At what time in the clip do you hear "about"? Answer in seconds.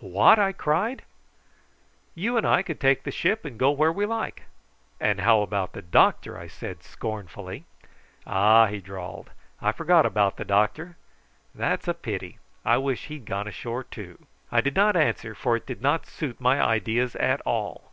5.40-5.72, 10.04-10.36